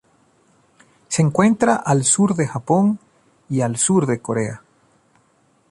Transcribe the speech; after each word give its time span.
Se 1.09 1.21
encuentra 1.21 1.75
al 1.75 2.03
sur 2.05 2.33
de 2.33 2.47
Japón 2.47 2.97
y 3.51 3.61
al 3.61 3.77
sur 3.77 4.07
de 4.07 4.19
Corea. 4.19 4.63